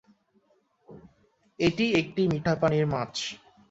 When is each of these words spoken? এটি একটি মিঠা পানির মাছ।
এটি 1.59 1.85
একটি 2.01 2.21
মিঠা 2.31 2.53
পানির 2.61 2.85
মাছ। 2.93 3.13